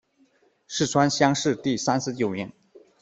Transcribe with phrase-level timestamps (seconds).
[0.67, 2.51] 四川乡试第三十九名。